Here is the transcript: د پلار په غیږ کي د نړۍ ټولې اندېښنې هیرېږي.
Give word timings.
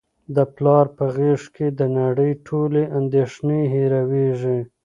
د 0.35 0.37
پلار 0.55 0.85
په 0.97 1.05
غیږ 1.15 1.41
کي 1.55 1.67
د 1.79 1.81
نړۍ 1.99 2.31
ټولې 2.47 2.83
اندېښنې 2.99 3.59
هیرېږي. 3.73 4.59